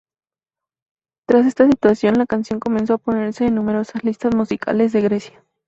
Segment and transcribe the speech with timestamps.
[1.27, 5.45] Tras esta actuación, la canción comenzó a ponerse en numerosas listas musicales de Grecia.